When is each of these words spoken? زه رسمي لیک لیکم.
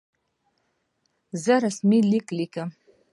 زه 1.43 1.53
رسمي 1.65 1.99
لیک 2.09 2.27
لیکم. 2.37 2.69